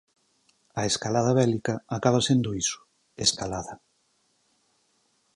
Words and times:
A 0.81 0.83
escalada 0.91 1.31
bélica 1.41 1.73
acaba 1.95 2.25
sendo 2.27 2.49
iso, 2.63 2.79
escalada. 3.25 3.75